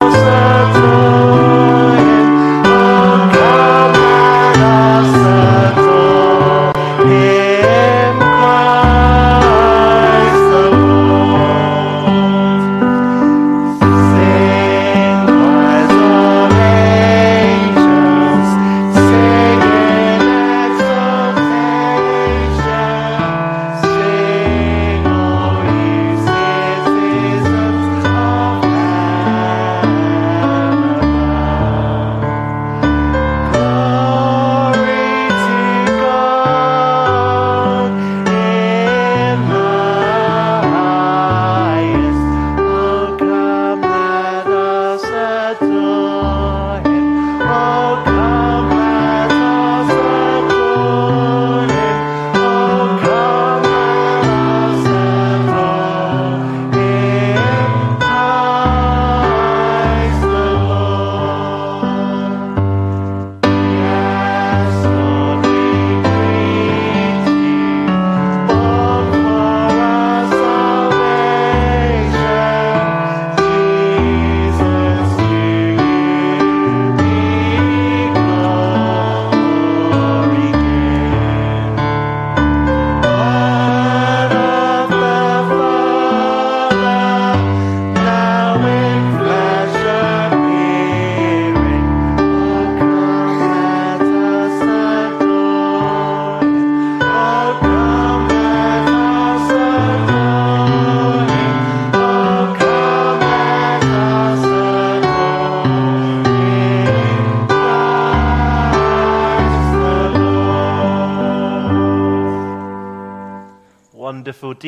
[0.00, 0.57] Wonderful.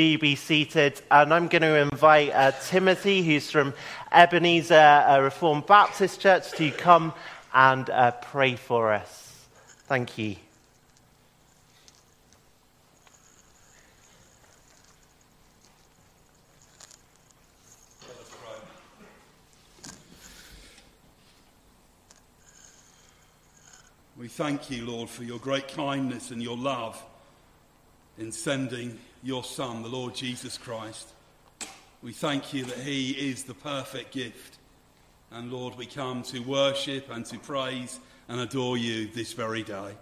[0.00, 0.98] Do be seated?
[1.10, 3.74] And I'm going to invite uh, Timothy, who's from
[4.10, 7.12] Ebenezer uh, Reformed Baptist Church, to come
[7.52, 9.46] and uh, pray for us.
[9.88, 10.36] Thank you.
[24.16, 27.02] We thank you, Lord, for your great kindness and your love
[28.16, 31.08] in sending your Son, the Lord Jesus Christ.
[32.02, 34.58] We thank you that He is the perfect gift.
[35.30, 39.94] And Lord, we come to worship and to praise and adore you this very day.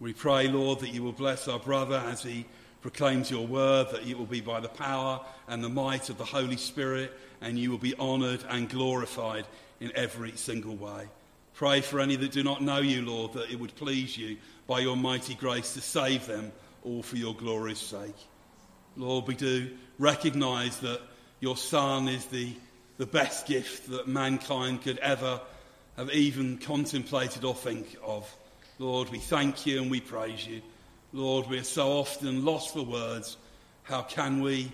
[0.00, 2.46] We pray, Lord, that you will bless our brother as he
[2.82, 6.24] proclaims your word, that it will be by the power and the might of the
[6.24, 9.44] Holy Spirit, and you will be honoured and glorified
[9.80, 11.08] in every single way.
[11.54, 14.36] Pray for any that do not know you, Lord, that it would please you
[14.68, 16.52] by your mighty grace to save them
[16.88, 18.16] all for your glory's sake.
[18.96, 21.00] Lord, we do recognize that
[21.40, 22.52] your Son is the,
[22.96, 25.40] the best gift that mankind could ever
[25.96, 28.34] have even contemplated or think of.
[28.78, 30.62] Lord, we thank you and we praise you.
[31.12, 33.36] Lord, we are so often lost for words.
[33.82, 34.72] How can we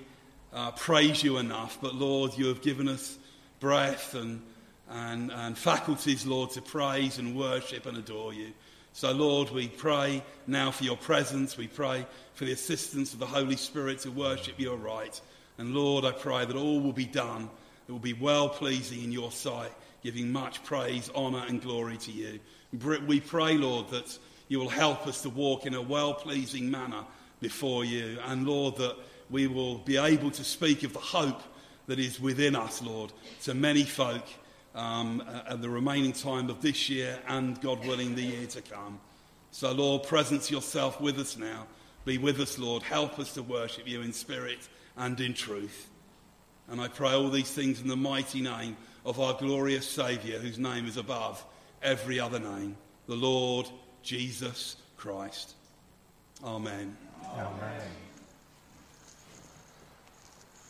[0.53, 1.79] uh, praise you enough?
[1.81, 3.19] But Lord, you have given us
[3.61, 4.41] breath and,
[4.89, 8.53] and, and faculties, Lord, to praise and worship and adore you.
[8.97, 11.57] So, Lord, we pray now for your presence.
[11.57, 15.21] We pray for the assistance of the Holy Spirit to worship you right.
[15.59, 17.51] And, Lord, I pray that all will be done.
[17.89, 19.73] It will be well pleasing in your sight,
[20.05, 22.39] giving much praise, honour, and glory to you.
[23.09, 27.05] We pray, Lord, that you will help us to walk in a well pleasing manner
[27.41, 28.19] before you.
[28.27, 28.95] And, Lord, that
[29.29, 31.43] we will be able to speak of the hope
[31.89, 34.25] that is within us, Lord, to many folk
[34.75, 38.99] um, at the remaining time of this year and, God willing, the year to come.
[39.51, 41.67] So, Lord, presence yourself with us now.
[42.05, 42.83] Be with us, Lord.
[42.83, 45.89] Help us to worship you in spirit and in truth.
[46.69, 50.59] And I pray all these things in the mighty name of our glorious Saviour, whose
[50.59, 51.45] name is above
[51.83, 52.77] every other name,
[53.07, 53.69] the Lord
[54.03, 55.55] Jesus Christ.
[56.43, 56.97] Amen.
[57.37, 57.81] Amen.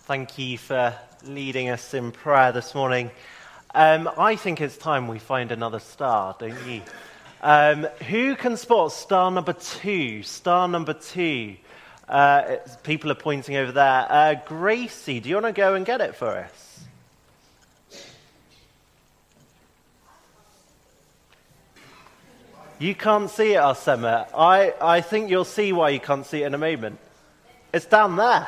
[0.07, 0.95] Thank you for
[1.25, 3.11] leading us in prayer this morning.
[3.75, 6.83] Um, I think it's time we find another star, don't you?
[7.43, 10.23] Um, who can spot star number two?
[10.23, 11.57] Star number two.
[12.09, 14.07] Uh, people are pointing over there.
[14.09, 16.85] Uh, Gracie, do you want to go and get it for us?
[22.79, 24.29] You can't see it, Arsema.
[24.37, 26.99] I, I think you'll see why you can't see it in a moment.
[27.73, 28.47] It's down there.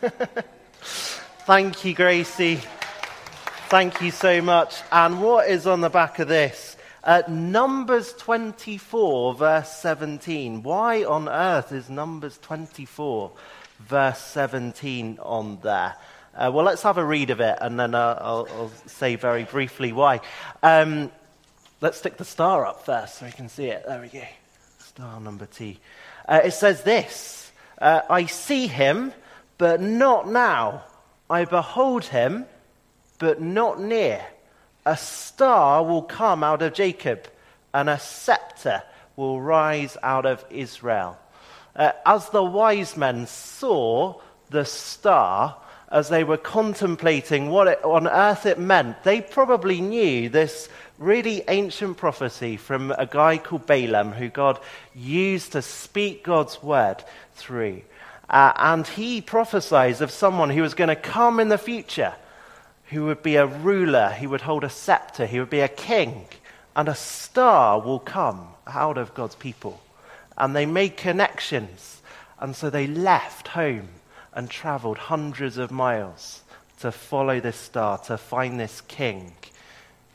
[0.80, 2.60] Thank you, Gracie.
[3.70, 4.82] Thank you so much.
[4.90, 6.76] And what is on the back of this?
[7.04, 10.64] Uh, Numbers 24, verse 17.
[10.64, 13.30] Why on earth is Numbers 24,
[13.78, 15.94] verse 17 on there?
[16.34, 19.44] Uh, well, let's have a read of it, and then uh, I'll, I'll, say very
[19.44, 20.20] briefly why.
[20.64, 21.12] Um,
[21.80, 23.84] let's stick the star up first so we can see it.
[23.86, 24.24] There we go.
[24.80, 25.78] Star number T.
[26.28, 29.12] Uh, it says this uh, I see him,
[29.58, 30.82] but not now.
[31.30, 32.46] I behold him,
[33.20, 34.20] but not near.
[34.84, 37.28] A star will come out of Jacob,
[37.72, 38.82] and a scepter
[39.14, 41.16] will rise out of Israel.
[41.76, 45.56] Uh, as the wise men saw the star,
[45.92, 51.42] as they were contemplating what it, on earth it meant, they probably knew this really
[51.48, 54.58] ancient prophecy from a guy called Balaam, who God
[54.94, 57.82] used to speak God's word through.
[58.28, 62.14] Uh, and he prophesies of someone who was going to come in the future,
[62.90, 66.26] who would be a ruler, he would hold a scepter, he would be a king,
[66.74, 69.80] and a star will come out of God's people.
[70.36, 72.02] And they made connections,
[72.38, 73.88] and so they left home
[74.32, 76.42] and traveled hundreds of miles
[76.80, 79.34] to follow this star, to find this king,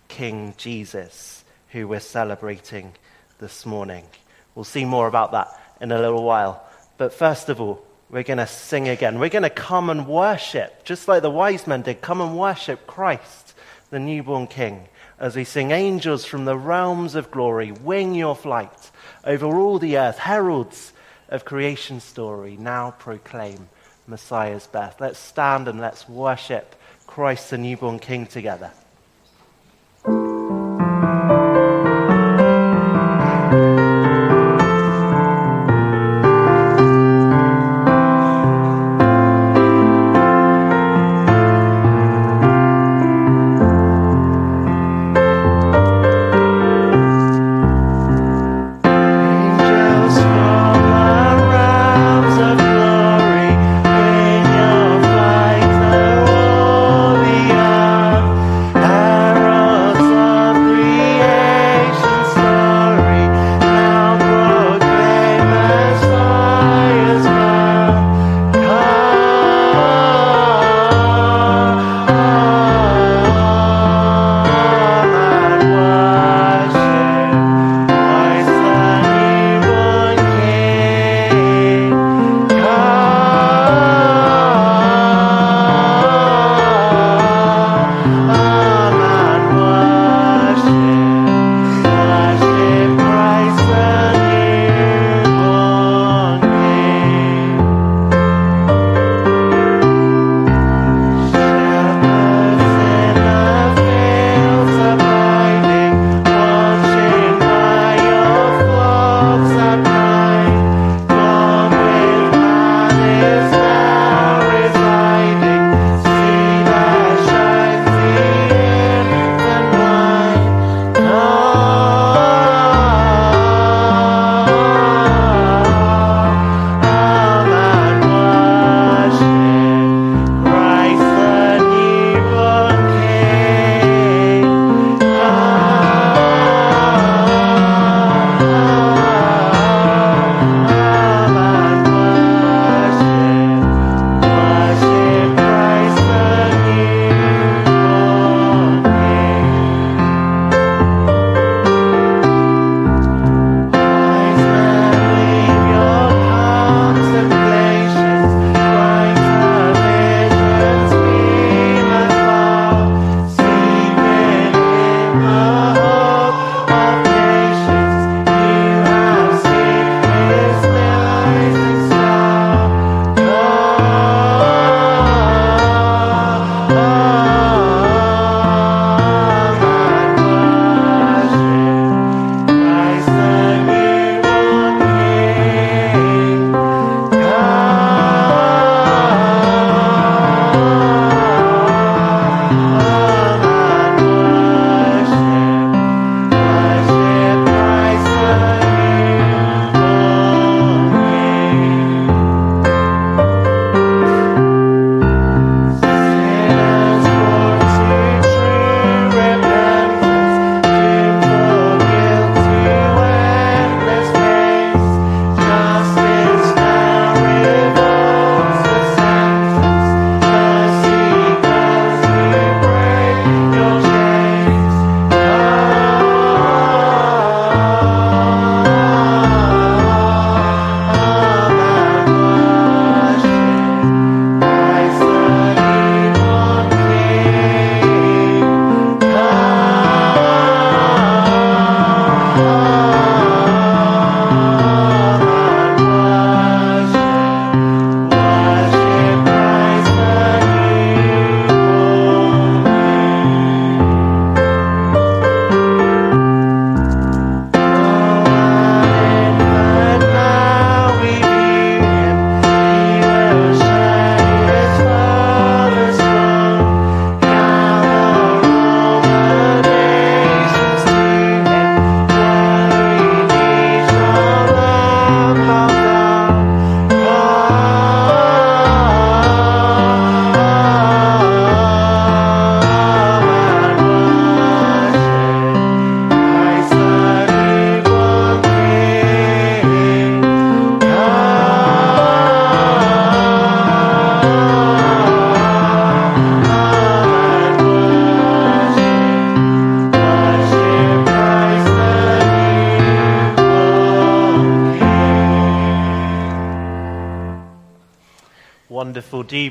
[0.07, 2.93] King Jesus, who we're celebrating
[3.39, 4.05] this morning.
[4.53, 5.47] We'll see more about that
[5.79, 6.65] in a little while.
[6.97, 9.19] But first of all, we're going to sing again.
[9.19, 11.99] We're going to come and worship, just like the wise men did.
[11.99, 13.53] Come and worship Christ,
[13.89, 14.87] the newborn King,
[15.19, 18.89] as we sing, Angels from the realms of glory, wing your flight
[19.25, 20.93] over all the earth, heralds
[21.27, 23.67] of creation story, now proclaim
[24.07, 25.01] Messiah's birth.
[25.01, 26.73] Let's stand and let's worship
[27.07, 28.71] Christ, the newborn King, together.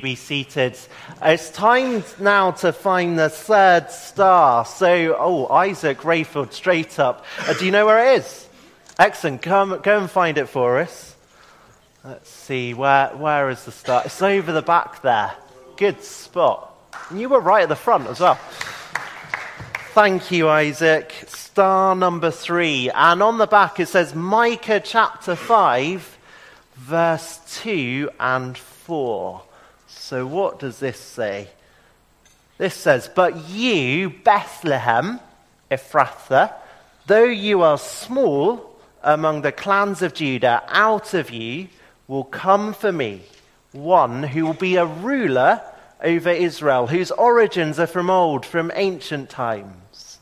[0.04, 0.76] Be seated.
[1.22, 4.66] It's time now to find the third star.
[4.66, 7.24] So, oh, Isaac Rayfield, straight up.
[7.40, 8.46] Uh, do you know where it is?
[8.98, 9.40] Excellent.
[9.40, 11.16] Come, go and find it for us.
[12.04, 12.74] Let's see.
[12.74, 14.02] Where, where is the star?
[14.04, 15.32] It's over the back there.
[15.78, 16.76] Good spot.
[17.08, 18.38] And you were right at the front as well.
[19.94, 21.14] Thank you, Isaac.
[21.28, 22.90] Star number three.
[22.90, 26.18] And on the back it says Micah chapter 5,
[26.76, 29.42] verse 2 and 4.
[30.06, 31.48] So, what does this say?
[32.58, 35.18] This says, But you, Bethlehem,
[35.70, 36.52] Ephrathah,
[37.06, 41.68] though you are small among the clans of Judah, out of you
[42.06, 43.22] will come for me
[43.72, 45.62] one who will be a ruler
[46.02, 50.18] over Israel, whose origins are from old, from ancient times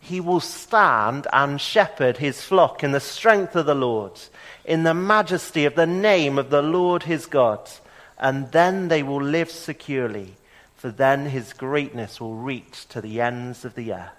[0.00, 4.18] he will stand and shepherd his flock in the strength of the Lord,
[4.64, 7.68] in the majesty of the name of the Lord his God.
[8.18, 10.36] And then they will live securely,
[10.76, 14.10] for then his greatness will reach to the ends of the earth.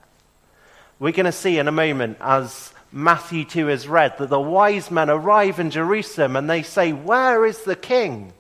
[1.00, 4.92] We're going to see in a moment, as Matthew 2 has read, that the wise
[4.92, 8.34] men arrive in Jerusalem and they say, Where is the king?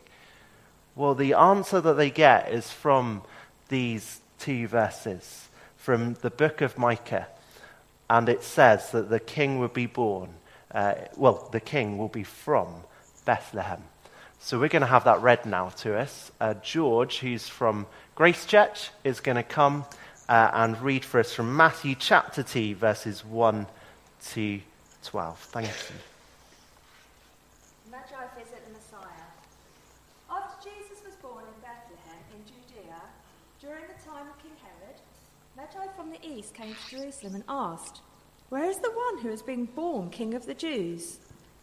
[0.95, 3.21] Well, the answer that they get is from
[3.69, 7.27] these two verses from the book of Micah
[8.09, 10.29] and it says that the king will be born,
[10.71, 12.67] uh, well, the king will be from
[13.25, 13.83] Bethlehem.
[14.41, 16.31] So we're going to have that read now to us.
[16.39, 19.83] Uh, George, who's from Grace Church, is going to come
[20.29, 23.67] uh, and read for us from Matthew chapter 2, verses 1
[24.29, 24.61] to
[25.03, 25.39] 12.
[25.39, 25.95] Thank you.
[27.91, 29.27] Magi visit the Messiah.
[30.31, 33.01] After Jesus was born in Bethlehem in Judea,
[33.59, 34.95] during the time of King Herod,
[35.57, 37.99] Magi from the east came to Jerusalem and asked,
[38.47, 41.19] Where is the one who has been born King of the Jews?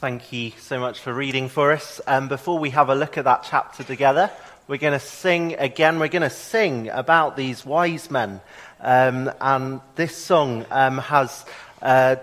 [0.00, 2.00] Thank you so much for reading for us.
[2.06, 4.30] Um, before we have a look at that chapter together,
[4.66, 5.98] we're going to sing again.
[5.98, 8.40] We're going to sing about these wise men.
[8.80, 11.44] Um, and this song um, has
[11.82, 12.16] uh,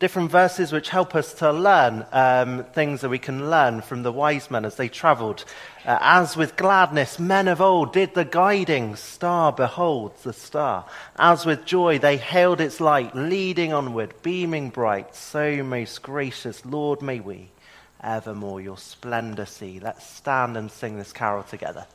[0.00, 4.10] different verses which help us to learn um, things that we can learn from the
[4.10, 5.44] wise men as they travelled
[5.86, 10.84] uh, as with gladness, men of old did the guiding star behold the star.
[11.16, 15.14] As with joy, they hailed its light, leading onward, beaming bright.
[15.14, 17.50] So, most gracious Lord, may we
[18.02, 19.80] evermore your splendor see.
[19.80, 21.86] Let's stand and sing this carol together.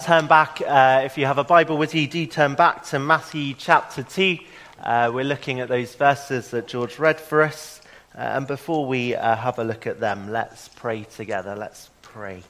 [0.00, 3.52] Turn back, uh, if you have a Bible with you, do turn back to Matthew
[3.52, 4.38] chapter 2.
[4.82, 7.82] Uh, we're looking at those verses that George read for us.
[8.14, 11.54] Uh, and before we uh, have a look at them, let's pray together.
[11.54, 12.42] Let's pray.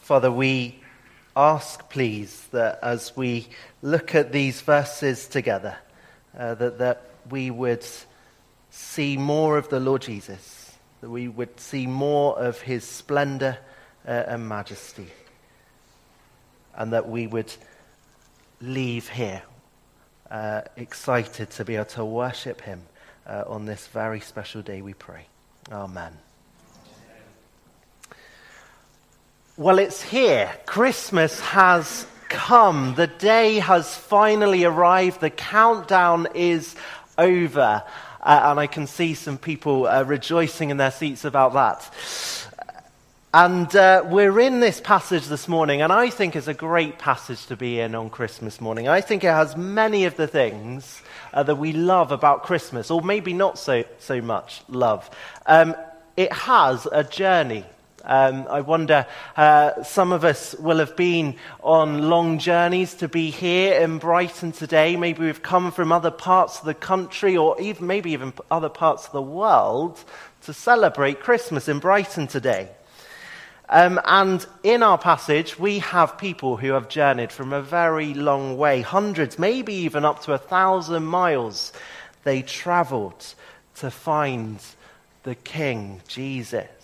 [0.00, 0.80] Father, we
[1.36, 3.48] ask, please, that as we
[3.82, 5.76] look at these verses together,
[6.38, 7.84] uh, that, that we would
[8.70, 10.51] see more of the Lord Jesus,
[11.02, 13.58] that we would see more of his splendor
[14.06, 15.08] uh, and majesty,
[16.74, 17.52] and that we would
[18.60, 19.42] leave here
[20.30, 22.82] uh, excited to be able to worship him
[23.26, 25.26] uh, on this very special day, we pray.
[25.70, 26.16] Amen.
[29.56, 30.50] Well, it's here.
[30.66, 32.94] Christmas has come.
[32.94, 35.20] The day has finally arrived.
[35.20, 36.74] The countdown is
[37.18, 37.82] over.
[38.22, 41.90] Uh, and I can see some people uh, rejoicing in their seats about that.
[43.34, 47.46] And uh, we're in this passage this morning, and I think it's a great passage
[47.46, 48.88] to be in on Christmas morning.
[48.88, 51.00] I think it has many of the things
[51.32, 55.08] uh, that we love about Christmas, or maybe not so, so much love.
[55.46, 55.74] Um,
[56.14, 57.64] it has a journey.
[58.04, 63.30] Um, I wonder, uh, some of us will have been on long journeys to be
[63.30, 64.96] here in Brighton today.
[64.96, 69.06] Maybe we've come from other parts of the country or even maybe even other parts
[69.06, 70.02] of the world
[70.42, 72.70] to celebrate Christmas in Brighton today.
[73.68, 78.58] Um, and in our passage, we have people who have journeyed from a very long
[78.58, 81.72] way, hundreds, maybe even up to a thousand miles.
[82.24, 83.34] They traveled
[83.76, 84.58] to find
[85.22, 86.81] the King, Jesus.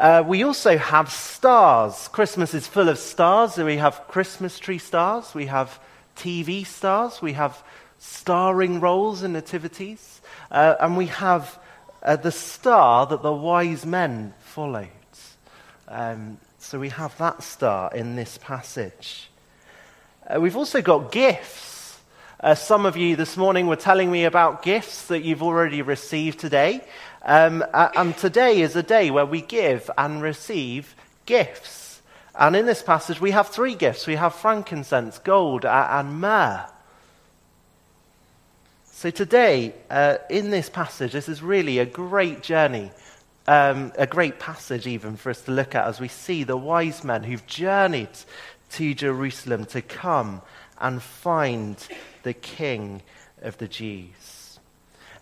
[0.00, 2.08] Uh, we also have stars.
[2.08, 3.58] Christmas is full of stars.
[3.58, 5.78] We have Christmas tree stars, we have
[6.16, 7.62] TV stars, we have
[7.98, 11.58] starring roles in nativities, uh, and we have
[12.02, 14.88] uh, the star that the wise men followed.
[15.86, 19.28] Um, so we have that star in this passage.
[20.26, 22.00] Uh, we've also got gifts.
[22.42, 26.38] Uh, some of you this morning were telling me about gifts that you've already received
[26.38, 26.82] today.
[27.22, 30.94] Um, and today is a day where we give and receive
[31.26, 32.00] gifts.
[32.34, 36.66] And in this passage, we have three gifts we have frankincense, gold, and myrrh.
[38.84, 42.90] So today, uh, in this passage, this is really a great journey,
[43.46, 47.02] um, a great passage even for us to look at as we see the wise
[47.02, 48.10] men who've journeyed
[48.72, 50.42] to Jerusalem to come
[50.78, 51.76] and find
[52.22, 53.02] the King
[53.42, 54.58] of the Jews.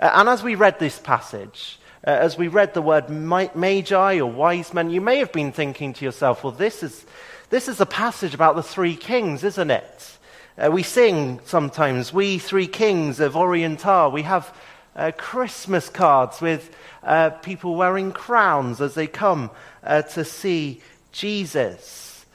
[0.01, 4.31] Uh, and as we read this passage, uh, as we read the word magi or
[4.31, 7.05] wise men, you may have been thinking to yourself, well, this is,
[7.51, 10.19] this is a passage about the three kings, isn't it?
[10.57, 14.11] Uh, we sing sometimes, We Three Kings of Orient are.
[14.11, 14.53] We have
[14.97, 19.51] uh, Christmas cards with uh, people wearing crowns as they come
[19.85, 20.81] uh, to see
[21.13, 22.27] Jesus.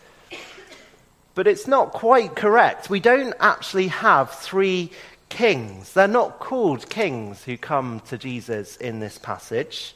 [1.35, 2.89] But it's not quite correct.
[2.89, 4.91] We don't actually have three
[5.33, 5.93] kings.
[5.93, 9.95] They're not called kings who come to Jesus in this passage,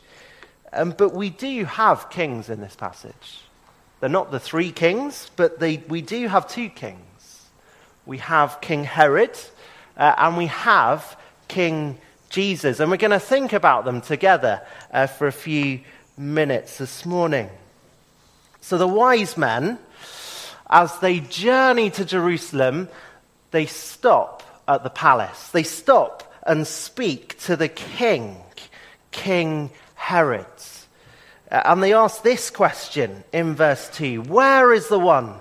[0.74, 3.44] um, but we do have kings in this passage.
[4.00, 7.44] They're not the three kings, but they, we do have two kings.
[8.08, 9.38] We have King Herod,
[9.96, 11.16] uh, and we have
[11.48, 12.00] King
[12.32, 12.80] Jesus.
[12.80, 15.82] And we're going to think about them together uh, for a few
[16.18, 17.50] minutes this morning.
[18.62, 19.78] So the wise men,
[20.68, 22.90] as they journey to Jerusalem,
[23.52, 25.50] they stop at the palace.
[25.50, 28.38] They stop and speak to the king,
[29.12, 30.46] King Herod.
[31.52, 35.36] Uh, and they ask this question in verse 2 Where is the one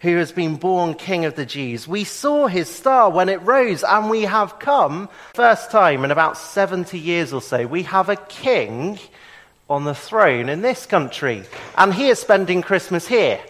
[0.00, 1.86] who has been born King of the Jews?
[1.86, 6.38] We saw his star when it rose, and we have come, first time in about
[6.38, 8.98] 70 years or so, we have a king
[9.68, 11.44] on the throne in this country.
[11.76, 13.40] And he is spending Christmas here.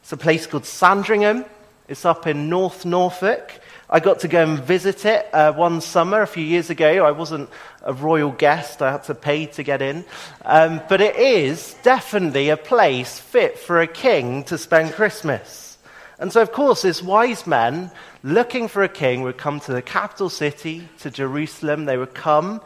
[0.00, 1.44] It's a place called Sandringham.
[1.88, 3.60] It's up in North Norfolk.
[3.88, 7.04] I got to go and visit it uh, one summer a few years ago.
[7.04, 7.48] I wasn't
[7.82, 10.04] a royal guest, I had to pay to get in.
[10.44, 15.78] Um, but it is definitely a place fit for a king to spend Christmas.
[16.18, 17.92] And so, of course, this wise men
[18.24, 21.84] looking for a king would come to the capital city, to Jerusalem.
[21.84, 22.62] They would come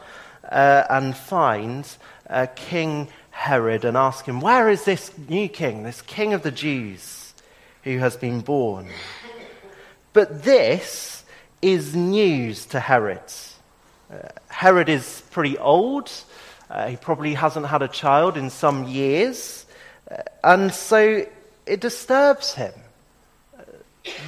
[0.49, 1.87] uh, and find
[2.29, 6.51] uh, King Herod and ask him, Where is this new king, this king of the
[6.51, 7.33] Jews
[7.83, 8.87] who has been born?
[10.13, 11.23] But this
[11.61, 13.21] is news to Herod.
[14.11, 14.17] Uh,
[14.49, 16.11] Herod is pretty old.
[16.69, 19.65] Uh, he probably hasn't had a child in some years.
[20.09, 21.25] Uh, and so
[21.65, 22.73] it disturbs him.
[23.57, 23.63] Uh,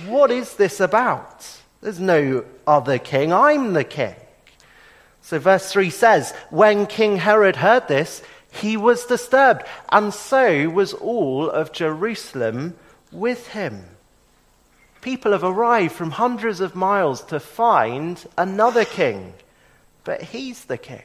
[0.07, 1.45] what is this about?
[1.81, 3.33] There's no other king.
[3.33, 4.15] I'm the king.
[5.21, 10.93] So, verse 3 says, When King Herod heard this, he was disturbed, and so was
[10.93, 12.75] all of Jerusalem
[13.11, 13.85] with him.
[15.03, 19.33] People have arrived from hundreds of miles to find another king,
[20.05, 21.03] but he's the king.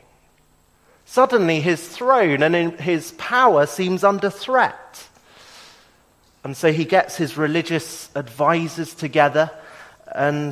[1.04, 5.08] Suddenly, his throne and his power seems under threat.
[6.44, 9.50] And so he gets his religious advisors together
[10.14, 10.50] and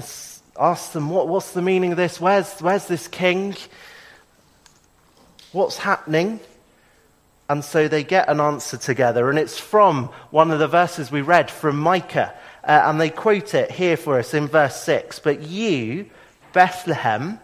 [0.58, 2.20] asks them, what, What's the meaning of this?
[2.20, 3.54] Where's, where's this king?
[5.52, 6.40] What's happening?
[7.48, 11.20] And so they get an answer together, and it's from one of the verses we
[11.20, 12.34] read from Micah.
[12.66, 15.20] Uh, and they quote it here for us in verse 6.
[15.20, 16.10] But you,
[16.52, 17.38] Bethlehem,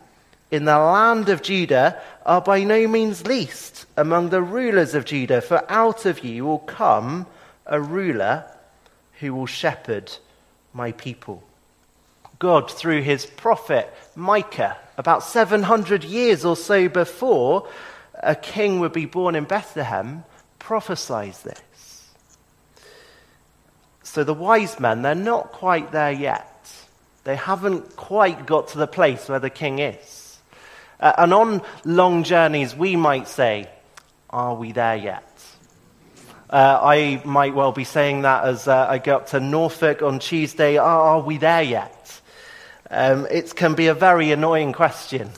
[0.50, 5.40] in the land of Judah, are by no means least among the rulers of Judah,
[5.40, 7.26] for out of you will come
[7.66, 8.44] a ruler
[9.20, 10.12] who will shepherd
[10.72, 11.44] my people.
[12.40, 17.68] God, through his prophet Micah, about 700 years or so before,
[18.14, 20.24] a king would be born in Bethlehem,
[20.58, 21.60] prophesies this.
[24.12, 26.70] So the wise men, they're not quite there yet.
[27.24, 30.38] They haven't quite got to the place where the king is.
[31.00, 33.70] Uh, and on long journeys, we might say,
[34.28, 35.24] Are we there yet?
[36.50, 40.18] Uh, I might well be saying that as uh, I go up to Norfolk on
[40.18, 42.20] Tuesday, Are, are we there yet?
[42.90, 45.30] Um, it can be a very annoying question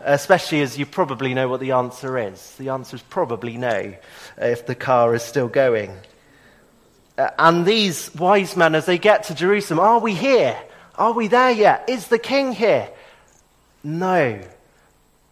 [0.00, 2.54] especially as you probably know what the answer is.
[2.56, 3.94] The answer is probably no,
[4.36, 5.92] if the car is still going.
[7.18, 10.58] Uh, and these wise men, as they get to Jerusalem, are we here?
[10.96, 11.88] Are we there yet?
[11.88, 12.90] Is the king here?
[13.82, 14.40] No.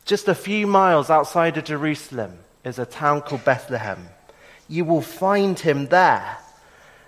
[0.04, 4.08] Just a few miles outside of Jerusalem is a town called Bethlehem.
[4.68, 6.38] You will find him there.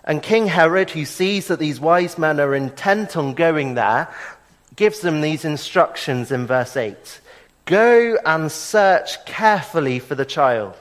[0.04, 4.08] And King Herod, who sees that these wise men are intent on going there,
[4.76, 7.20] gives them these instructions in verse 8.
[7.64, 10.76] Go and search carefully for the child.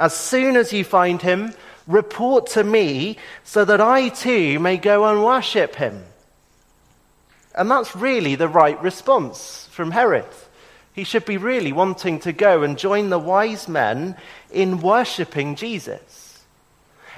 [0.00, 1.54] As soon as you find him,
[1.86, 6.04] report to me so that I too may go and worship him.
[7.54, 10.26] And that's really the right response from Herod.
[10.94, 14.16] He should be really wanting to go and join the wise men
[14.50, 16.44] in worshipping Jesus.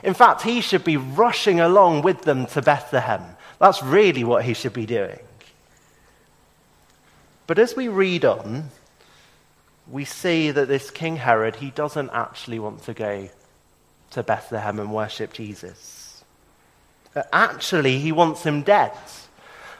[0.02, 3.22] In fact, he should be rushing along with them to Bethlehem.
[3.58, 5.18] That's really what he should be doing.
[7.46, 8.70] But as we read on,
[9.90, 13.28] we see that this King Herod, he doesn't actually want to go
[14.14, 16.24] to Bethlehem and worship Jesus.
[17.32, 18.92] Actually, he wants him dead.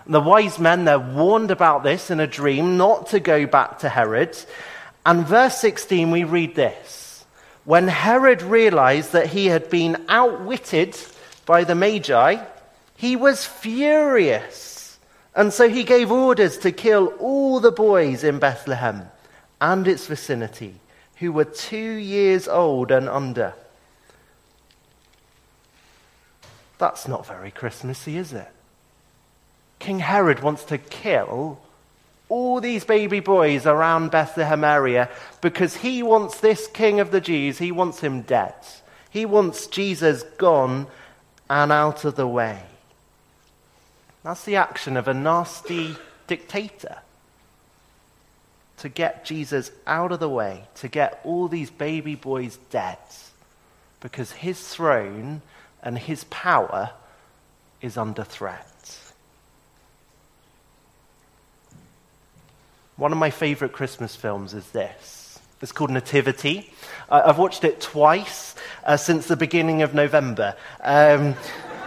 [0.07, 3.89] The wise men, they're warned about this in a dream not to go back to
[3.89, 4.37] Herod.
[5.05, 7.25] And verse 16, we read this.
[7.65, 10.97] When Herod realized that he had been outwitted
[11.47, 12.45] by the Magi,
[12.97, 14.75] he was furious
[15.35, 19.09] and so he gave orders to kill all the boys in Bethlehem
[19.61, 20.77] and its vicinity
[21.17, 23.55] who were two years old and under.
[26.85, 28.51] That's not very Christmassy, is it?
[29.79, 31.59] King Herod wants to kill
[32.29, 35.09] all these baby boys around Bethlehem area
[35.41, 38.53] because he wants this king of the Jews, he wants him dead.
[39.09, 40.87] He wants Jesus gone
[41.49, 42.65] and out of the way.
[44.23, 46.99] That's the action of a nasty dictator.
[48.77, 52.99] To get Jesus out of the way, to get all these baby boys dead,
[54.01, 55.41] because his throne
[55.85, 56.91] and his power
[57.81, 58.99] is under threat.
[62.97, 65.39] One of my favorite Christmas films is this.
[65.61, 66.73] It's called Nativity.
[67.09, 68.55] I've watched it twice
[68.85, 70.57] uh, since the beginning of November.
[70.81, 71.35] Um,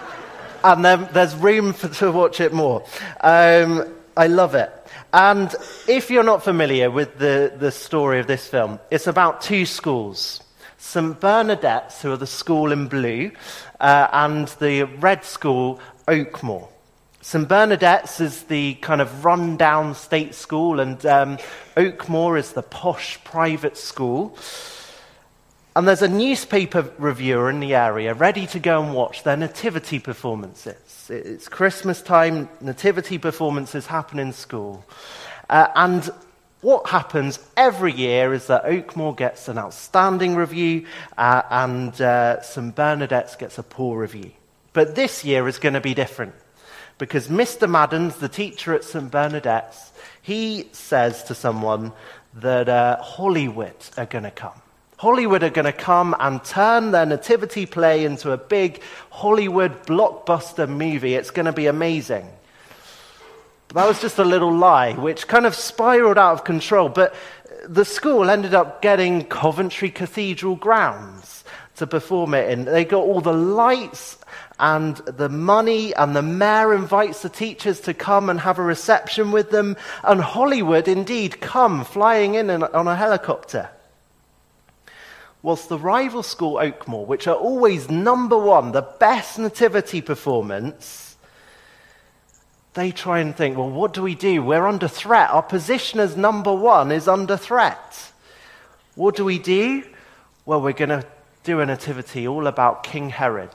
[0.63, 2.85] and there's room for, to watch it more.
[3.21, 4.71] Um, I love it.
[5.13, 5.53] And
[5.87, 10.41] if you're not familiar with the, the story of this film, it's about two schools.
[10.77, 11.19] St.
[11.19, 13.31] Bernadette's, who are the school in blue,
[13.79, 16.69] uh, and the red school, Oakmoor.
[17.21, 17.47] St.
[17.47, 21.37] Bernadette's is the kind of run-down state school, and um,
[21.75, 24.37] Oakmoor is the posh private school.
[25.75, 29.99] And there's a newspaper reviewer in the area ready to go and watch their nativity
[29.99, 31.07] performances.
[31.09, 34.83] It's Christmas time, nativity performances happen in school.
[35.49, 36.09] Uh, and
[36.67, 40.85] what happens every year is that Oakmoor gets an outstanding review
[41.17, 42.75] uh, and uh, St.
[42.75, 44.31] Bernadette's gets a poor review.
[44.73, 46.35] But this year is going to be different
[46.97, 47.69] because Mr.
[47.69, 49.09] Maddens, the teacher at St.
[49.09, 51.93] Bernadette's, he says to someone
[52.33, 54.61] that uh, Hollywood are going to come.
[54.97, 60.67] Hollywood are going to come and turn their nativity play into a big Hollywood blockbuster
[60.67, 61.15] movie.
[61.15, 62.27] It's going to be amazing.
[63.73, 66.87] That was just a little lie, which kind of spiraled out of control.
[66.89, 67.13] But
[67.67, 71.43] the school ended up getting Coventry Cathedral grounds
[71.75, 72.65] to perform it in.
[72.65, 74.17] They got all the lights
[74.59, 79.31] and the money, and the mayor invites the teachers to come and have a reception
[79.31, 79.75] with them.
[80.03, 83.69] And Hollywood, indeed, come flying in on a helicopter.
[85.43, 91.06] Whilst the rival school, Oakmoor, which are always number one, the best nativity performance,
[92.77, 94.41] they try and think, well, what do we do?
[94.43, 95.31] We're under threat.
[95.31, 98.11] Our position as number one is under threat.
[98.93, 99.83] What do we do?
[100.45, 101.03] Well, we're going to
[101.43, 103.49] do a nativity all about King Herod.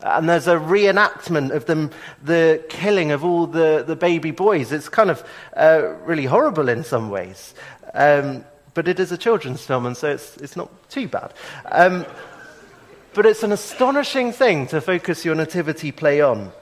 [0.00, 1.90] And there's a reenactment of them,
[2.22, 4.72] the killing of all the, the baby boys.
[4.72, 5.22] It's kind of
[5.54, 7.54] uh, really horrible in some ways.
[7.92, 11.34] Um, but it is a children's film, and so it's, it's not too bad.
[11.70, 12.06] Um,
[13.12, 16.52] but it's an astonishing thing to focus your nativity play on.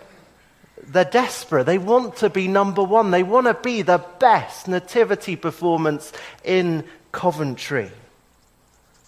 [0.86, 1.64] They're desperate.
[1.64, 3.10] They want to be number one.
[3.10, 6.12] They want to be the best nativity performance
[6.44, 7.90] in Coventry.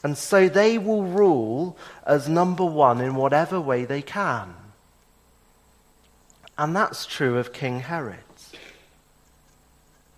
[0.02, 4.54] And so they will rule as number one in whatever way they can.
[6.56, 8.18] And that's true of King Herod.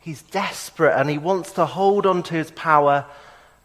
[0.06, 3.06] He's desperate and he wants to hold on to his power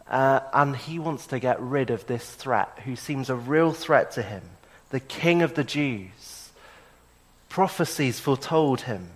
[0.07, 4.09] uh, and he wants to get rid of this threat, who seems a real threat
[4.13, 4.41] to him,
[4.89, 6.09] the king of the Jews.
[7.51, 9.09] Prophecies foretold him.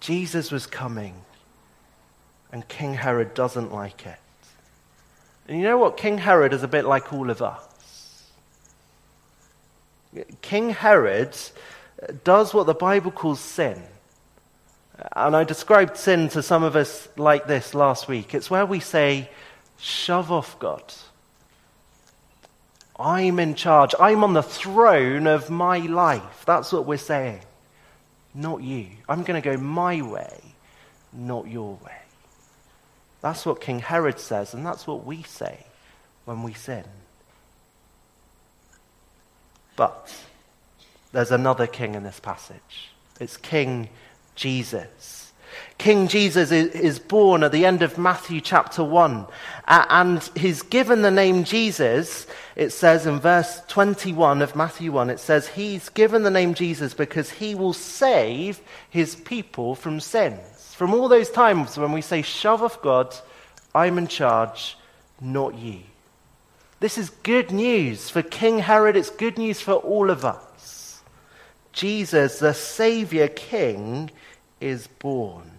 [0.00, 1.16] Jesus was coming,
[2.50, 4.16] and King Herod doesn't like it.
[5.46, 5.98] And you know what?
[5.98, 8.30] King Herod is a bit like all of us.
[10.40, 11.36] King Herod
[12.24, 13.82] does what the Bible calls sin.
[15.14, 18.32] And I described sin to some of us like this last week.
[18.34, 19.28] It's where we say,
[19.76, 20.94] shove off God.
[22.98, 23.94] I'm in charge.
[23.98, 26.44] I'm on the throne of my life.
[26.46, 27.40] That's what we're saying.
[28.34, 28.86] Not you.
[29.08, 30.40] I'm going to go my way,
[31.12, 31.96] not your way.
[33.20, 35.66] That's what King Herod says, and that's what we say
[36.24, 36.84] when we sin.
[39.76, 40.14] But
[41.12, 42.90] there's another king in this passage.
[43.20, 43.88] It's King
[44.34, 45.21] Jesus.
[45.82, 49.26] King Jesus is born at the end of Matthew chapter 1,
[49.66, 52.28] and he's given the name Jesus.
[52.54, 56.94] It says in verse 21 of Matthew 1, it says, He's given the name Jesus
[56.94, 58.60] because he will save
[58.90, 60.72] his people from sins.
[60.76, 63.12] From all those times when we say, shove off God,
[63.74, 64.78] I'm in charge,
[65.20, 65.86] not ye.
[66.78, 68.94] This is good news for King Herod.
[68.94, 71.02] It's good news for all of us.
[71.72, 74.12] Jesus, the Savior King,
[74.60, 75.51] is born.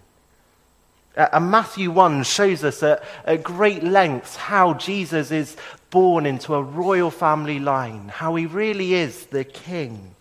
[1.16, 5.56] Uh, and Matthew 1 shows us at, at great length how Jesus is
[5.90, 10.16] born into a royal family line, how he really is the king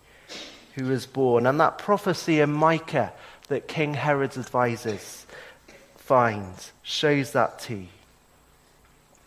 [0.75, 1.47] who is born.
[1.47, 3.13] And that prophecy in Micah
[3.49, 5.27] that King Herod's advisors
[5.97, 7.87] find shows that too.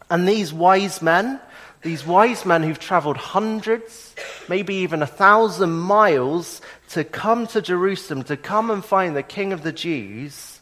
[0.09, 1.39] And these wise men,
[1.81, 4.15] these wise men who've traveled hundreds,
[4.47, 9.51] maybe even a thousand miles to come to Jerusalem, to come and find the King
[9.51, 10.54] of the Jews,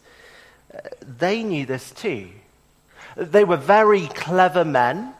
[1.01, 2.29] they knew this too.
[3.15, 5.13] They were very clever men.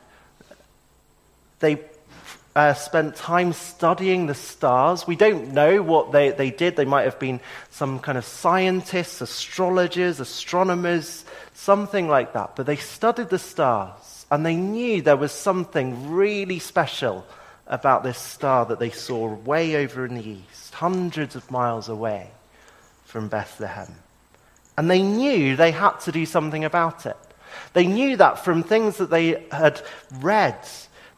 [1.60, 1.80] They
[2.56, 5.08] uh, spent time studying the stars.
[5.08, 6.76] We don't know what they, they did.
[6.76, 7.40] They might have been
[7.72, 12.56] some kind of scientists, astrologers, astronomers, something like that.
[12.56, 17.26] But they studied the stars and they knew there was something really special
[17.68, 22.30] about this star that they saw way over in the east, hundreds of miles away
[23.06, 23.96] from Bethlehem.
[24.78, 27.18] And they knew they had to do something about it.
[27.74, 29.82] They knew that from things that they had
[30.20, 30.58] read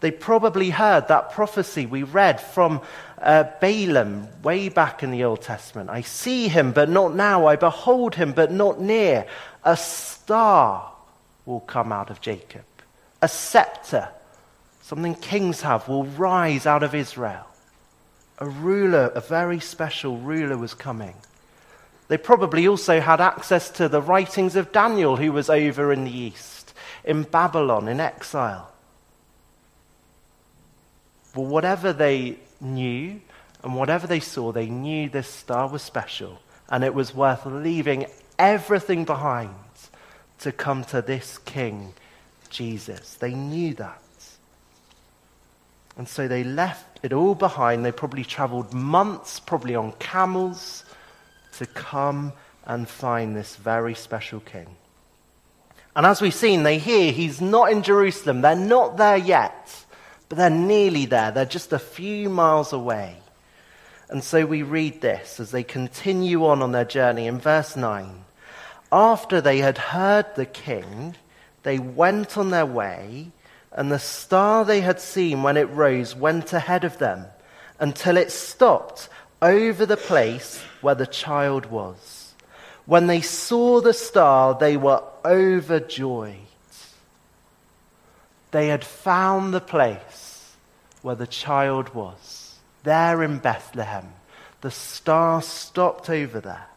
[0.05, 2.81] they probably heard that prophecy we read from
[3.19, 5.89] uh, Balaam way back in the Old Testament.
[5.89, 7.47] I see him, but not now.
[7.47, 9.25] I behold him, but not near.
[9.63, 10.91] A star
[11.45, 12.65] will come out of Jacob.
[13.21, 14.09] A scepter,
[14.81, 17.47] something kings have, will rise out of Israel.
[18.37, 21.15] A ruler, a very special ruler was coming.
[22.07, 26.15] They probably also had access to the writings of Daniel, who was over in the
[26.15, 28.71] east, in Babylon, in exile.
[31.35, 33.21] Well, whatever they knew
[33.63, 36.39] and whatever they saw, they knew this star was special
[36.69, 38.05] and it was worth leaving
[38.39, 39.53] everything behind
[40.39, 41.93] to come to this King,
[42.49, 43.15] Jesus.
[43.15, 44.01] They knew that.
[45.97, 47.85] And so they left it all behind.
[47.85, 50.84] They probably traveled months, probably on camels,
[51.57, 52.33] to come
[52.65, 54.75] and find this very special king.
[55.95, 58.41] And as we've seen, they hear he's not in Jerusalem.
[58.41, 59.85] They're not there yet.
[60.27, 61.31] But they're nearly there.
[61.31, 63.17] They're just a few miles away.
[64.09, 68.25] And so we read this as they continue on on their journey in verse 9.
[68.91, 71.15] After they had heard the king,
[71.63, 73.31] they went on their way,
[73.71, 77.25] and the star they had seen when it rose went ahead of them
[77.79, 79.09] until it stopped
[79.41, 82.33] over the place where the child was.
[82.85, 86.35] When they saw the star, they were overjoyed.
[88.51, 90.55] They had found the place
[91.01, 94.13] where the child was, there in Bethlehem.
[94.61, 96.67] The star stopped over there.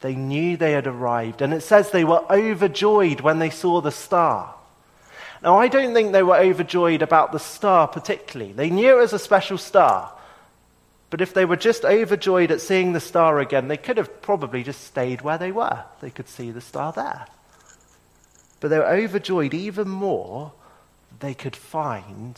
[0.00, 3.90] They knew they had arrived, and it says they were overjoyed when they saw the
[3.90, 4.54] star.
[5.42, 8.52] Now, I don't think they were overjoyed about the star particularly.
[8.52, 10.13] They knew it was a special star.
[11.14, 14.64] But if they were just overjoyed at seeing the star again, they could have probably
[14.64, 15.84] just stayed where they were.
[16.00, 17.26] They could see the star there.
[18.58, 20.50] But they were overjoyed even more
[21.20, 22.36] they could find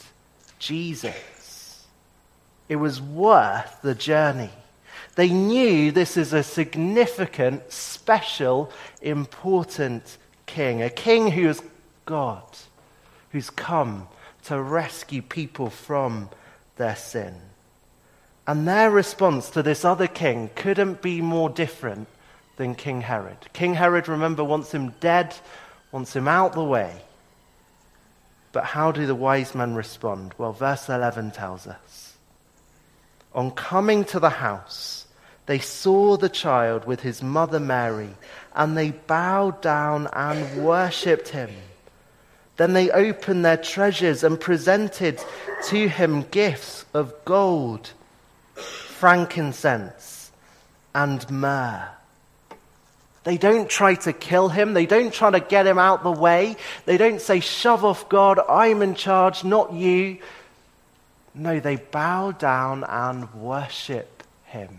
[0.59, 1.87] Jesus.
[2.69, 4.51] It was worth the journey.
[5.15, 8.71] They knew this is a significant, special,
[9.01, 11.63] important king, a king who is
[12.05, 12.45] God
[13.31, 14.09] who's come
[14.45, 16.29] to rescue people from
[16.77, 17.41] their sin.
[18.47, 22.09] And their response to this other king couldn't be more different
[22.57, 23.37] than King Herod.
[23.53, 25.35] King Herod, remember, wants him dead,
[25.91, 27.03] wants him out the way.
[28.53, 30.33] But how do the wise men respond?
[30.39, 32.17] Well, verse 11 tells us.
[33.35, 35.07] On coming to the house,
[35.47, 38.11] they saw the child with his mother Mary,
[38.55, 41.51] and they bowed down and worshipped him.
[42.57, 45.23] Then they opened their treasures and presented
[45.65, 47.93] to him gifts of gold,
[48.97, 50.31] frankincense,
[50.95, 51.89] and myrrh.
[53.25, 54.73] They don't try to kill him.
[54.73, 56.57] They don't try to get him out the way.
[56.85, 60.19] They don't say, Shove off, God, I'm in charge, not you.
[61.35, 64.79] No, they bow down and worship him.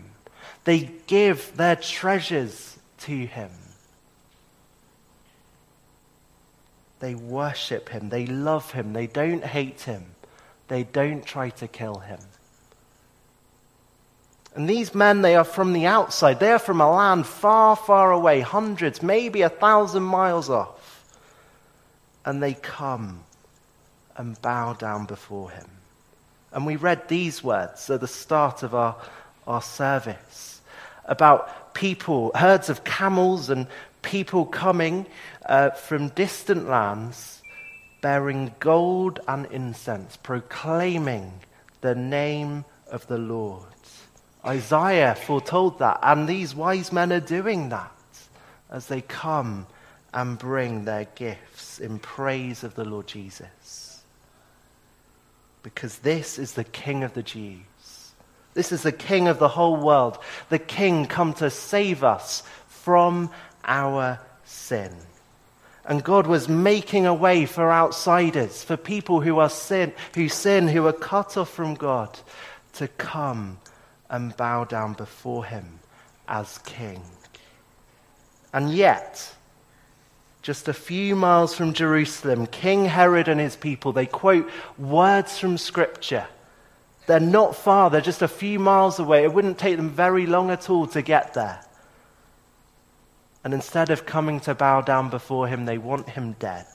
[0.64, 3.50] They give their treasures to him.
[7.00, 8.08] They worship him.
[8.08, 8.92] They love him.
[8.92, 10.04] They don't hate him.
[10.68, 12.18] They don't try to kill him.
[14.58, 16.40] And these men, they are from the outside.
[16.40, 21.04] They are from a land far, far away, hundreds, maybe a thousand miles off.
[22.24, 23.20] And they come
[24.16, 25.68] and bow down before him.
[26.50, 28.96] And we read these words at the start of our,
[29.46, 30.60] our service
[31.04, 33.68] about people, herds of camels and
[34.02, 35.06] people coming
[35.46, 37.44] uh, from distant lands
[38.00, 41.32] bearing gold and incense, proclaiming
[41.80, 43.62] the name of the Lord.
[44.44, 47.92] Isaiah foretold that, and these wise men are doing that
[48.70, 49.66] as they come
[50.12, 54.02] and bring their gifts in praise of the Lord Jesus.
[55.62, 58.12] Because this is the King of the Jews.
[58.54, 60.18] This is the King of the whole world.
[60.48, 63.30] The King come to save us from
[63.64, 64.94] our sin.
[65.84, 70.68] And God was making a way for outsiders, for people who are sin, who sin,
[70.68, 72.18] who are cut off from God,
[72.74, 73.58] to come
[74.10, 75.80] and bow down before him
[76.26, 77.02] as king.
[78.52, 79.34] And yet,
[80.42, 84.48] just a few miles from Jerusalem, King Herod and his people, they quote
[84.78, 86.26] words from Scripture.
[87.06, 89.24] They're not far, they're just a few miles away.
[89.24, 91.60] It wouldn't take them very long at all to get there.
[93.44, 96.66] And instead of coming to bow down before him, they want him dead.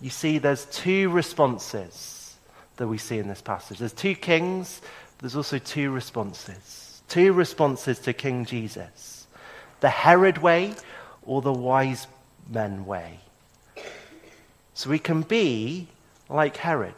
[0.00, 2.36] You see, there's two responses
[2.76, 3.78] that we see in this passage.
[3.78, 4.80] There's two kings,
[5.20, 7.02] there's also two responses.
[7.08, 9.26] Two responses to King Jesus
[9.80, 10.74] the Herod way
[11.22, 12.06] or the wise
[12.50, 13.20] men way.
[14.74, 15.88] So we can be
[16.28, 16.94] like Herod.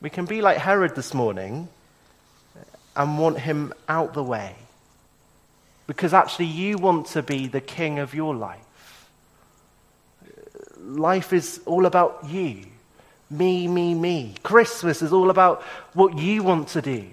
[0.00, 1.68] We can be like Herod this morning
[2.96, 4.56] and want him out the way.
[5.86, 9.08] Because actually, you want to be the king of your life.
[10.78, 12.66] Life is all about you.
[13.30, 14.34] Me, me, me.
[14.42, 15.62] Christmas is all about
[15.92, 17.06] what you want to do.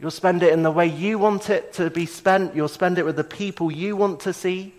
[0.00, 2.56] You'll spend it in the way you want it to be spent.
[2.56, 4.72] You'll spend it with the people you want to see.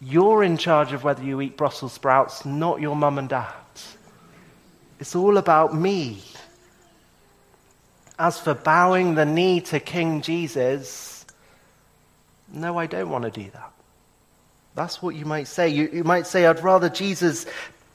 [0.00, 3.52] You're in charge of whether you eat Brussels sprouts, not your mum and dad.
[5.00, 6.22] It's all about me.
[8.18, 11.26] As for bowing the knee to King Jesus,
[12.52, 13.72] no, I don't want to do that.
[14.74, 15.68] That's what you might say.
[15.68, 17.46] You, you might say, I'd rather Jesus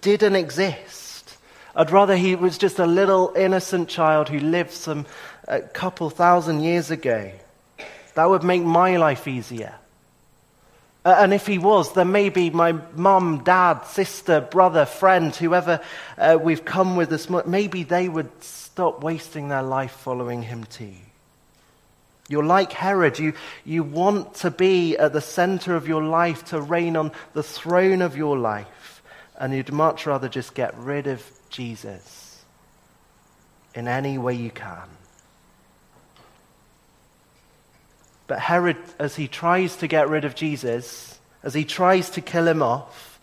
[0.02, 1.38] didn't exist.
[1.76, 5.06] I'd rather he was just a little innocent child who lived some
[5.48, 7.32] a couple thousand years ago.
[8.16, 9.76] That would make my life easier.
[11.06, 15.82] Uh, and if he was, then maybe my mum, dad, sister, brother, friend, whoever
[16.18, 20.94] uh, we've come with this, maybe they would stop wasting their life following him too.
[22.30, 23.20] You're like Herod.
[23.20, 23.34] You,
[23.66, 28.02] you want to be at the center of your life, to reign on the throne
[28.02, 29.04] of your life.
[29.38, 32.46] And you'd much rather just get rid of Jesus
[33.76, 34.88] in any way you can.
[38.34, 42.48] But Herod, as he tries to get rid of Jesus, as he tries to kill
[42.48, 43.20] him off,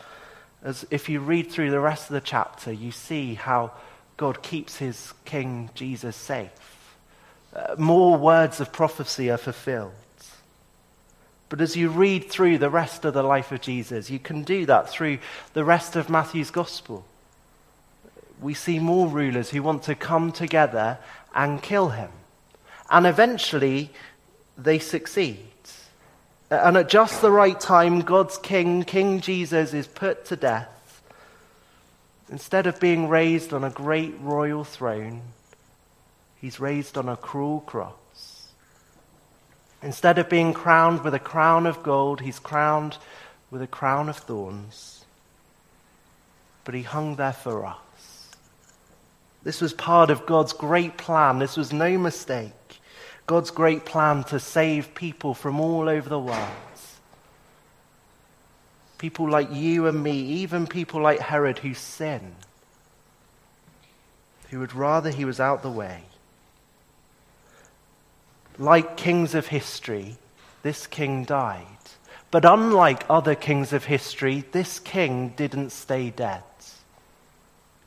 [0.62, 3.72] as if you read through the rest of the chapter, you see how
[4.16, 6.96] God keeps his king Jesus safe.
[7.52, 9.90] Uh, more words of prophecy are fulfilled.
[11.48, 14.64] But as you read through the rest of the life of Jesus, you can do
[14.66, 15.18] that through
[15.54, 17.04] the rest of Matthew's gospel.
[18.40, 20.98] We see more rulers who want to come together
[21.34, 22.12] and kill him.
[22.90, 23.92] And eventually,
[24.62, 25.38] they succeed.
[26.50, 31.02] And at just the right time, God's king, King Jesus, is put to death.
[32.28, 35.22] Instead of being raised on a great royal throne,
[36.40, 37.94] he's raised on a cruel cross.
[39.82, 42.98] Instead of being crowned with a crown of gold, he's crowned
[43.50, 45.04] with a crown of thorns.
[46.64, 47.76] But he hung there for us.
[49.42, 51.38] This was part of God's great plan.
[51.38, 52.52] This was no mistake.
[53.30, 56.50] God's great plan to save people from all over the world.
[58.98, 62.34] People like you and me, even people like Herod who sin,
[64.48, 66.02] who would rather he was out the way.
[68.58, 70.16] Like kings of history,
[70.64, 71.66] this king died.
[72.32, 76.42] But unlike other kings of history, this king didn't stay dead.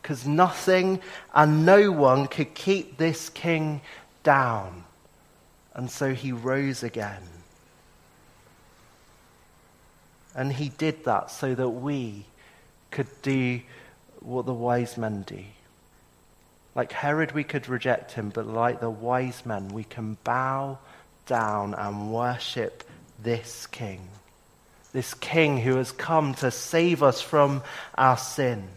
[0.02, 1.02] Because nothing
[1.36, 3.82] and no one could keep this king
[4.24, 4.86] down.
[5.74, 7.22] And so he rose again.
[10.36, 12.26] And he did that so that we
[12.92, 13.62] could do
[14.20, 15.44] what the wise men do.
[16.76, 20.80] Like Herod, we could reject him, but like the wise men, we can bow
[21.28, 22.84] down and worship
[23.22, 24.08] this king.
[24.92, 27.64] This king who has come to save us from
[27.96, 28.68] our sin.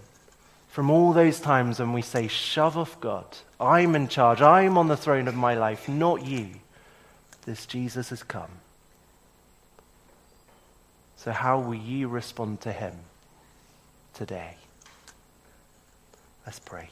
[0.69, 3.25] From all those times when we say, Shove off God.
[3.59, 4.43] I'm in charge.
[4.43, 6.51] I'm on the throne of my life, not you
[7.47, 8.51] this Jesus has come.
[11.17, 12.95] So, how will you respond to him
[14.13, 14.57] today?
[16.45, 16.91] Let's pray.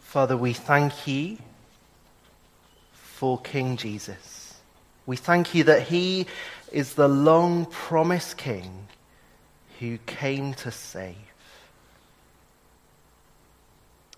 [0.00, 1.38] Father, we thank you
[2.92, 4.54] for King Jesus.
[5.06, 6.26] We thank you that he
[6.72, 8.88] is the long promised King
[9.80, 11.16] who came to save.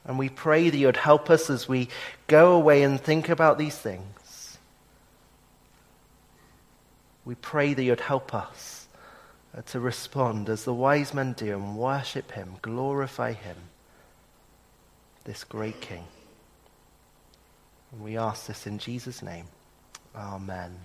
[0.04, 1.88] And we pray that you'd help us as we
[2.26, 4.58] go away and think about these things.
[7.24, 8.88] We pray that you'd help us
[9.56, 13.56] uh, to respond as the wise men do and worship him, glorify him,
[15.22, 16.04] this great King.
[17.92, 19.46] And we ask this in Jesus' name.
[20.16, 20.76] Amen.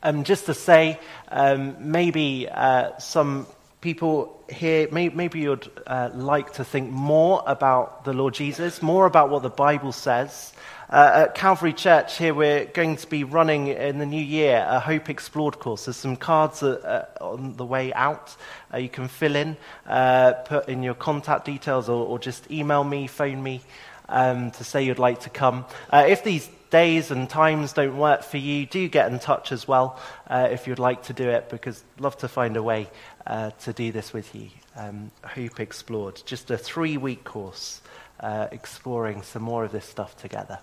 [0.00, 3.48] Um, just to say, um, maybe uh, some
[3.80, 9.06] people here, may, maybe you'd uh, like to think more about the Lord Jesus, more
[9.06, 10.52] about what the Bible says.
[10.88, 14.78] Uh, at Calvary Church here, we're going to be running in the new year a
[14.78, 15.86] Hope Explored course.
[15.86, 18.36] There's some cards uh, on the way out
[18.72, 22.84] uh, you can fill in, uh, put in your contact details, or, or just email
[22.84, 23.62] me, phone me
[24.08, 25.66] um, to say you'd like to come.
[25.92, 29.98] if these days and times don't work for you, do get in touch as well
[30.28, 32.88] uh, if you'd like to do it, because I'd love to find a way
[33.26, 34.48] uh, to do this with you.
[34.76, 37.80] Um, Hope Explored, just a three week course
[38.20, 40.58] uh, exploring some more of this stuff together.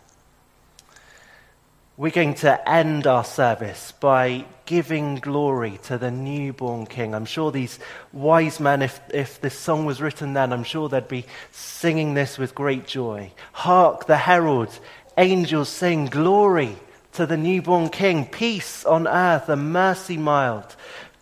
[1.98, 7.16] We're going to end our service by giving glory to the newborn king.
[7.16, 7.80] I'm sure these
[8.12, 12.38] wise men, if, if this song was written then, I'm sure they'd be singing this
[12.38, 13.32] with great joy.
[13.54, 14.78] Hark, the herald
[15.18, 16.78] angels sing, Glory
[17.14, 20.76] to the newborn King, peace on earth and mercy mild,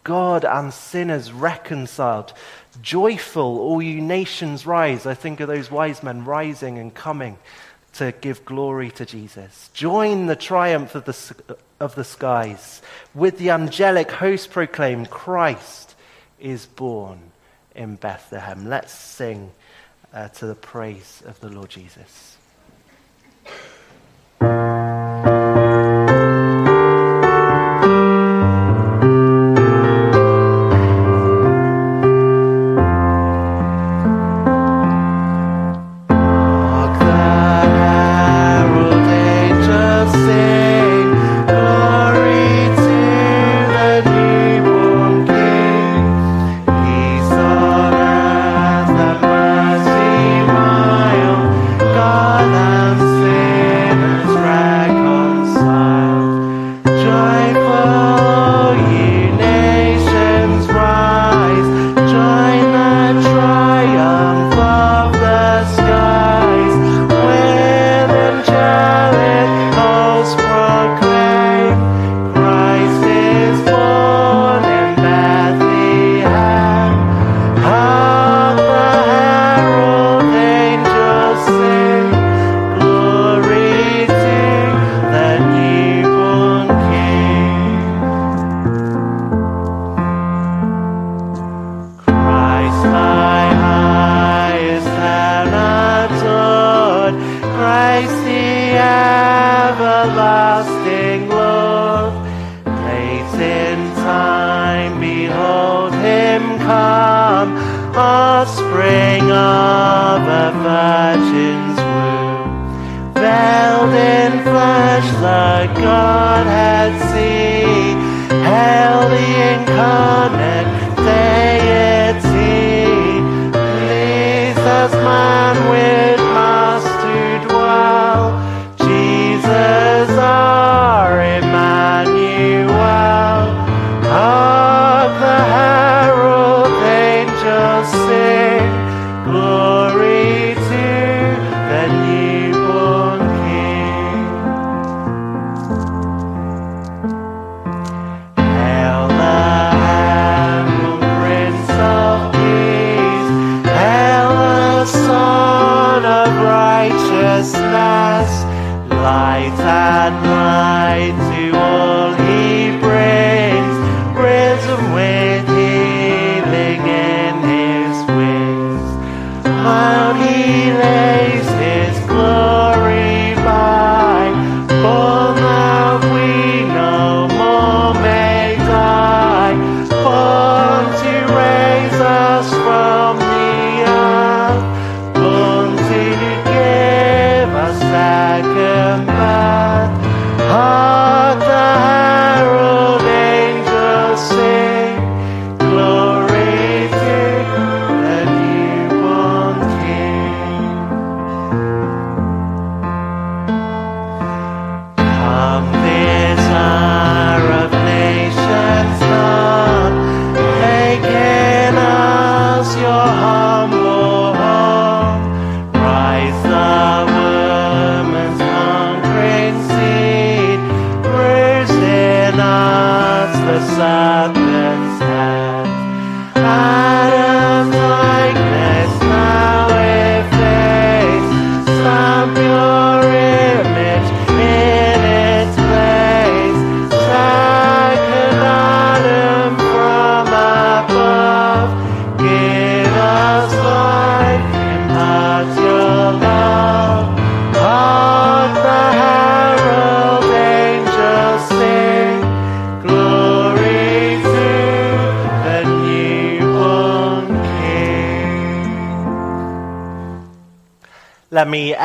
[0.03, 2.33] God and sinners reconciled.
[2.81, 5.05] Joyful, all you nations rise.
[5.05, 7.37] I think of those wise men rising and coming
[7.93, 9.69] to give glory to Jesus.
[9.73, 12.81] Join the triumph of the, of the skies.
[13.13, 15.95] With the angelic host proclaim, Christ
[16.39, 17.19] is born
[17.75, 18.67] in Bethlehem.
[18.67, 19.51] Let's sing
[20.11, 22.37] uh, to the praise of the Lord Jesus.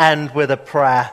[0.09, 1.11] end with a prayer.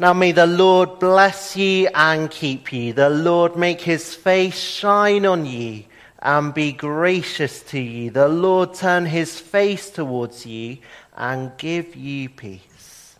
[0.00, 2.92] Now may the Lord bless ye and keep ye.
[2.92, 5.88] The Lord make his face shine on ye
[6.20, 8.08] and be gracious to ye.
[8.08, 10.82] The Lord turn his face towards ye
[11.16, 13.16] and give ye peace.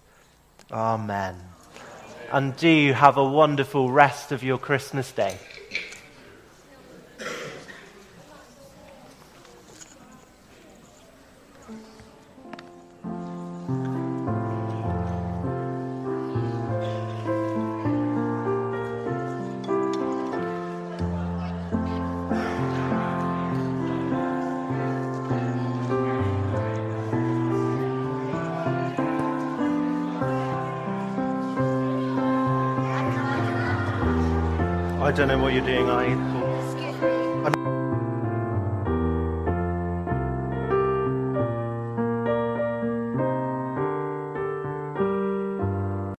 [0.70, 1.34] Amen.
[1.34, 1.44] Amen.
[2.32, 5.38] And do have a wonderful rest of your Christmas day.
[35.48, 36.27] what you're doing, are you?